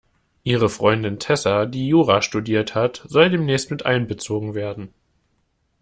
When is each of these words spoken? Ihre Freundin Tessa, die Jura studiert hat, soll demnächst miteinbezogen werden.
Ihre 0.41 0.67
Freundin 0.67 1.19
Tessa, 1.19 1.67
die 1.67 1.87
Jura 1.87 2.23
studiert 2.23 2.73
hat, 2.73 3.03
soll 3.05 3.29
demnächst 3.29 3.69
miteinbezogen 3.69 4.55
werden. 4.55 4.91